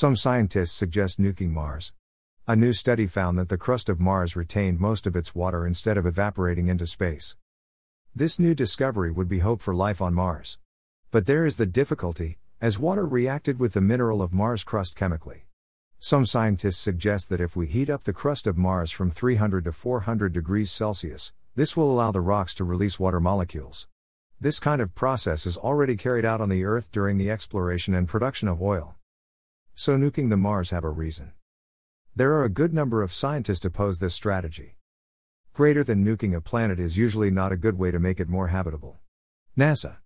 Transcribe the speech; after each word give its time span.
Some 0.00 0.14
scientists 0.14 0.70
suggest 0.70 1.20
nuking 1.20 1.50
Mars. 1.50 1.92
A 2.46 2.54
new 2.54 2.72
study 2.72 3.08
found 3.08 3.36
that 3.36 3.48
the 3.48 3.58
crust 3.58 3.88
of 3.88 3.98
Mars 3.98 4.36
retained 4.36 4.78
most 4.78 5.08
of 5.08 5.16
its 5.16 5.34
water 5.34 5.66
instead 5.66 5.98
of 5.98 6.06
evaporating 6.06 6.68
into 6.68 6.86
space. 6.86 7.34
This 8.14 8.38
new 8.38 8.54
discovery 8.54 9.10
would 9.10 9.28
be 9.28 9.40
hope 9.40 9.60
for 9.60 9.74
life 9.74 10.00
on 10.00 10.14
Mars. 10.14 10.60
But 11.10 11.26
there 11.26 11.44
is 11.44 11.56
the 11.56 11.66
difficulty, 11.66 12.38
as 12.60 12.78
water 12.78 13.04
reacted 13.04 13.58
with 13.58 13.72
the 13.72 13.80
mineral 13.80 14.22
of 14.22 14.32
Mars 14.32 14.62
crust 14.62 14.94
chemically. 14.94 15.46
Some 15.98 16.24
scientists 16.24 16.78
suggest 16.78 17.28
that 17.30 17.40
if 17.40 17.56
we 17.56 17.66
heat 17.66 17.90
up 17.90 18.04
the 18.04 18.12
crust 18.12 18.46
of 18.46 18.56
Mars 18.56 18.92
from 18.92 19.10
300 19.10 19.64
to 19.64 19.72
400 19.72 20.32
degrees 20.32 20.70
Celsius, 20.70 21.32
this 21.56 21.76
will 21.76 21.90
allow 21.90 22.12
the 22.12 22.20
rocks 22.20 22.54
to 22.54 22.62
release 22.62 23.00
water 23.00 23.18
molecules. 23.18 23.88
This 24.40 24.60
kind 24.60 24.80
of 24.80 24.94
process 24.94 25.44
is 25.44 25.56
already 25.56 25.96
carried 25.96 26.24
out 26.24 26.40
on 26.40 26.50
the 26.50 26.62
Earth 26.62 26.92
during 26.92 27.18
the 27.18 27.32
exploration 27.32 27.94
and 27.94 28.06
production 28.06 28.46
of 28.46 28.62
oil. 28.62 28.94
So 29.80 29.96
nuking 29.96 30.28
the 30.28 30.36
Mars 30.36 30.70
have 30.70 30.82
a 30.82 30.90
reason. 30.90 31.34
There 32.16 32.32
are 32.32 32.42
a 32.42 32.48
good 32.48 32.74
number 32.74 33.00
of 33.00 33.12
scientists 33.12 33.64
oppose 33.64 34.00
this 34.00 34.12
strategy. 34.12 34.74
Greater 35.52 35.84
than 35.84 36.04
nuking 36.04 36.34
a 36.34 36.40
planet 36.40 36.80
is 36.80 36.98
usually 36.98 37.30
not 37.30 37.52
a 37.52 37.56
good 37.56 37.78
way 37.78 37.92
to 37.92 38.00
make 38.00 38.18
it 38.18 38.28
more 38.28 38.48
habitable. 38.48 38.98
NASA 39.56 39.94